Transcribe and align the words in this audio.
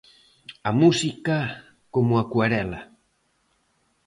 A 0.69 0.71
música 0.81 1.37
como 1.93 2.13
acuarela. 2.23 2.81